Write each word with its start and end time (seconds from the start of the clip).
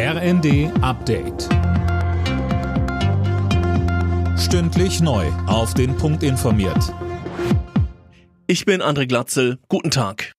RND 0.00 0.70
Update. 0.80 1.48
Stündlich 4.38 5.00
neu. 5.00 5.26
Auf 5.48 5.74
den 5.74 5.96
Punkt 5.96 6.22
informiert. 6.22 6.94
Ich 8.46 8.64
bin 8.64 8.80
André 8.80 9.08
Glatzel. 9.08 9.58
Guten 9.68 9.90
Tag. 9.90 10.34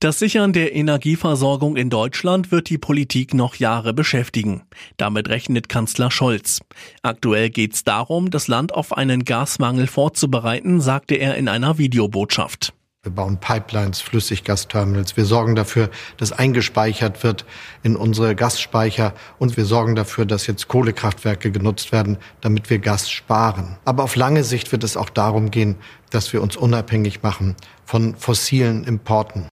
Das 0.00 0.18
Sichern 0.18 0.52
der 0.52 0.74
Energieversorgung 0.74 1.76
in 1.76 1.88
Deutschland 1.88 2.50
wird 2.50 2.68
die 2.68 2.78
Politik 2.78 3.32
noch 3.32 3.54
Jahre 3.54 3.94
beschäftigen. 3.94 4.64
Damit 4.96 5.28
rechnet 5.28 5.68
Kanzler 5.68 6.10
Scholz. 6.10 6.58
Aktuell 7.02 7.50
geht 7.50 7.74
es 7.74 7.84
darum, 7.84 8.32
das 8.32 8.48
Land 8.48 8.74
auf 8.74 8.96
einen 8.96 9.24
Gasmangel 9.24 9.86
vorzubereiten, 9.86 10.80
sagte 10.80 11.14
er 11.14 11.36
in 11.36 11.46
einer 11.46 11.78
Videobotschaft. 11.78 12.74
Wir 13.04 13.12
bauen 13.12 13.36
Pipelines, 13.36 14.00
Flüssiggasterminals. 14.00 15.14
Wir 15.14 15.26
sorgen 15.26 15.54
dafür, 15.54 15.90
dass 16.16 16.32
eingespeichert 16.32 17.22
wird 17.22 17.44
in 17.82 17.96
unsere 17.96 18.34
Gasspeicher. 18.34 19.12
Und 19.38 19.58
wir 19.58 19.66
sorgen 19.66 19.94
dafür, 19.94 20.24
dass 20.24 20.46
jetzt 20.46 20.68
Kohlekraftwerke 20.68 21.52
genutzt 21.52 21.92
werden, 21.92 22.16
damit 22.40 22.70
wir 22.70 22.78
Gas 22.78 23.10
sparen. 23.10 23.76
Aber 23.84 24.04
auf 24.04 24.16
lange 24.16 24.42
Sicht 24.42 24.72
wird 24.72 24.84
es 24.84 24.96
auch 24.96 25.10
darum 25.10 25.50
gehen, 25.50 25.76
dass 26.08 26.32
wir 26.32 26.40
uns 26.40 26.56
unabhängig 26.56 27.22
machen 27.22 27.56
von 27.84 28.14
fossilen 28.16 28.84
Importen. 28.84 29.48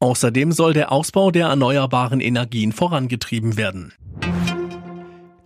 Außerdem 0.00 0.50
soll 0.50 0.72
der 0.72 0.90
Ausbau 0.90 1.30
der 1.30 1.46
erneuerbaren 1.46 2.20
Energien 2.20 2.72
vorangetrieben 2.72 3.56
werden. 3.56 3.92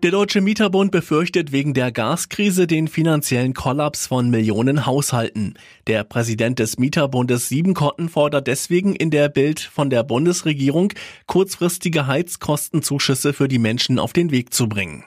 Der 0.05 0.13
Deutsche 0.13 0.41
Mieterbund 0.41 0.93
befürchtet 0.93 1.51
wegen 1.51 1.75
der 1.75 1.91
Gaskrise 1.91 2.69
den 2.69 2.87
finanziellen 2.87 3.53
Kollaps 3.53 4.07
von 4.07 4.31
Millionen 4.31 4.87
Haushalten. 4.87 5.55
Der 5.89 6.05
Präsident 6.05 6.61
des 6.61 6.79
Mieterbundes 6.79 7.49
Siebenkotten 7.49 8.09
fordert 8.09 8.47
deswegen 8.47 8.95
in 8.95 9.11
der 9.11 9.29
Bild 9.29 9.59
von 9.59 9.91
der 9.91 10.05
Bundesregierung, 10.05 10.93
kurzfristige 11.27 12.07
Heizkostenzuschüsse 12.07 13.33
für 13.33 13.49
die 13.49 13.59
Menschen 13.59 13.99
auf 13.99 14.13
den 14.13 14.31
Weg 14.31 14.55
zu 14.55 14.69
bringen. 14.69 15.03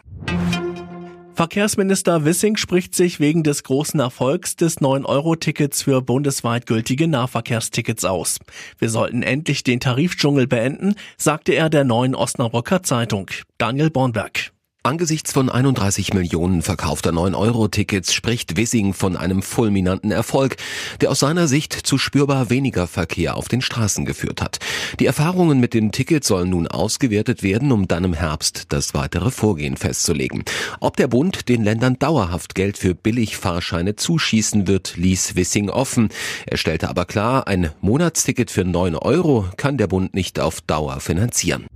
Verkehrsminister 1.35 2.25
Wissing 2.25 2.57
spricht 2.57 2.93
sich 2.93 3.21
wegen 3.21 3.43
des 3.43 3.63
großen 3.63 4.01
Erfolgs 4.01 4.57
des 4.57 4.81
9-Euro-Tickets 4.81 5.83
für 5.83 6.01
bundesweit 6.01 6.65
gültige 6.65 7.07
Nahverkehrstickets 7.07 8.03
aus. 8.03 8.39
Wir 8.77 8.89
sollten 8.89 9.23
endlich 9.23 9.63
den 9.63 9.79
Tarifdschungel 9.79 10.47
beenden, 10.47 10.95
sagte 11.17 11.53
er 11.53 11.69
der 11.69 11.85
neuen 11.85 12.13
Osnabrücker 12.13 12.83
Zeitung. 12.83 13.27
Daniel 13.57 13.89
Bornberg. 13.89 14.51
Angesichts 14.83 15.31
von 15.31 15.51
31 15.51 16.15
Millionen 16.15 16.63
verkaufter 16.63 17.11
9-Euro-Tickets 17.11 18.15
spricht 18.15 18.57
Wissing 18.57 18.95
von 18.95 19.15
einem 19.15 19.43
fulminanten 19.43 20.09
Erfolg, 20.09 20.57
der 21.01 21.11
aus 21.11 21.19
seiner 21.19 21.47
Sicht 21.47 21.73
zu 21.73 21.99
spürbar 21.99 22.49
weniger 22.49 22.87
Verkehr 22.87 23.37
auf 23.37 23.47
den 23.47 23.61
Straßen 23.61 24.05
geführt 24.05 24.41
hat. 24.41 24.57
Die 24.99 25.05
Erfahrungen 25.05 25.59
mit 25.59 25.75
dem 25.75 25.91
Ticket 25.91 26.23
sollen 26.23 26.49
nun 26.49 26.65
ausgewertet 26.65 27.43
werden, 27.43 27.71
um 27.71 27.87
dann 27.87 28.05
im 28.05 28.15
Herbst 28.15 28.65
das 28.69 28.95
weitere 28.95 29.29
Vorgehen 29.29 29.77
festzulegen. 29.77 30.45
Ob 30.79 30.97
der 30.97 31.09
Bund 31.09 31.47
den 31.47 31.63
Ländern 31.63 31.99
dauerhaft 31.99 32.55
Geld 32.55 32.75
für 32.75 32.95
Billigfahrscheine 32.95 33.97
zuschießen 33.97 34.65
wird, 34.65 34.97
ließ 34.97 35.35
Wissing 35.35 35.69
offen. 35.69 36.09
Er 36.47 36.57
stellte 36.57 36.89
aber 36.89 37.05
klar, 37.05 37.45
ein 37.45 37.69
Monatsticket 37.81 38.49
für 38.49 38.65
9 38.65 38.95
Euro 38.95 39.45
kann 39.57 39.77
der 39.77 39.85
Bund 39.85 40.15
nicht 40.15 40.39
auf 40.39 40.59
Dauer 40.61 41.01
finanzieren. 41.01 41.67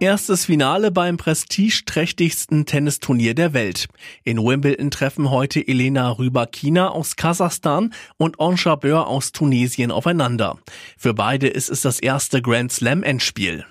Erstes 0.00 0.44
Finale 0.44 0.92
beim 0.92 1.16
prestigeträchtigsten 1.16 2.66
Tennisturnier 2.66 3.34
der 3.34 3.52
Welt. 3.52 3.88
In 4.22 4.38
Wimbledon 4.38 4.92
treffen 4.92 5.30
heute 5.30 5.66
Elena 5.66 6.12
Rybakina 6.12 6.90
aus 6.90 7.16
Kasachstan 7.16 7.92
und 8.16 8.38
On 8.38 8.54
Jabeur 8.54 9.08
aus 9.08 9.32
Tunesien 9.32 9.90
aufeinander. 9.90 10.58
Für 10.96 11.14
beide 11.14 11.48
ist 11.48 11.68
es 11.68 11.82
das 11.82 11.98
erste 11.98 12.40
Grand 12.40 12.70
Slam 12.70 13.02
Endspiel. 13.02 13.64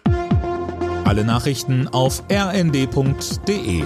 Alle 1.05 1.23
Nachrichten 1.23 1.87
auf 1.87 2.21
rnd.de 2.29 3.83